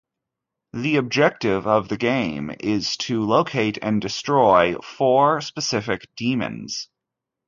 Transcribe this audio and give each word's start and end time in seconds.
The 0.73 0.95
objective 0.95 1.67
of 1.67 1.87
the 1.87 1.95
game 1.95 2.51
is 2.59 2.97
to 3.05 3.23
locate 3.23 3.77
and 3.83 4.01
destroy 4.01 4.73
four 4.79 5.41
specific 5.41 6.09
demons. 6.15 6.89